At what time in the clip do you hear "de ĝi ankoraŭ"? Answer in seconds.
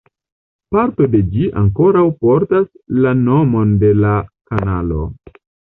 1.15-2.03